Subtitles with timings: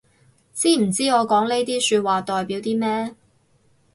[0.55, 3.13] 知唔知我講呢啲說話代表啲咩